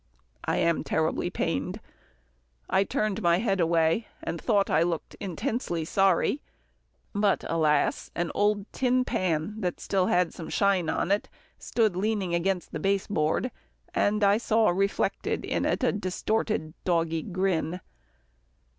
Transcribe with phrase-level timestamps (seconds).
[0.43, 1.79] I am terribly pained."
[2.67, 6.41] I turned my head away, and thought I looked intensely sorry,
[7.13, 8.09] but alas!
[8.15, 11.29] an old tin pan that still had some shine on it
[11.59, 13.51] stood leaning against the baseboard,
[13.93, 17.79] and I saw reflected in it a distorted dog grin.